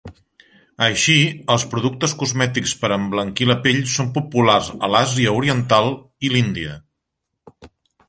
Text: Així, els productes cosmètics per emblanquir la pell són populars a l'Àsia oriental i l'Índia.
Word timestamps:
Així, 0.85 1.17
els 1.55 1.65
productes 1.73 2.15
cosmètics 2.23 2.73
per 2.81 2.91
emblanquir 2.97 3.49
la 3.51 3.59
pell 3.67 3.79
són 3.99 4.11
populars 4.19 4.73
a 4.89 4.93
l'Àsia 4.97 5.39
oriental 5.43 5.95
i 6.31 6.37
l'Índia. 6.37 6.79